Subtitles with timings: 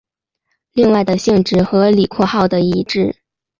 [0.73, 3.17] 另外的性质和李括号的一致。